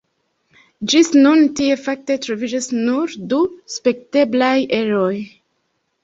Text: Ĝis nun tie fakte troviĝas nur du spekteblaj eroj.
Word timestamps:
Ĝis 0.91 1.09
nun 1.17 1.41
tie 1.59 1.75
fakte 1.81 2.15
troviĝas 2.23 2.67
nur 2.77 3.13
du 3.33 3.41
spekteblaj 3.75 4.55
eroj. 4.79 5.13